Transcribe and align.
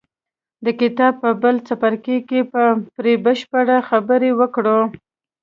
د 0.65 0.67
کتاب 0.81 1.13
په 1.23 1.29
بل 1.41 1.55
څپرکي 1.67 2.17
کې 2.29 2.39
به 2.51 2.63
پرې 2.95 3.13
بشپړې 3.25 3.77
خبرې 3.89 4.31
وکړو. 4.39 4.79